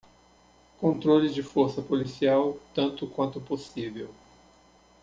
Controle 0.79 1.29
de 1.29 1.43
força 1.43 1.79
policial, 1.79 2.57
tanto 2.73 3.05
quanto 3.05 3.39
possível 3.39 4.09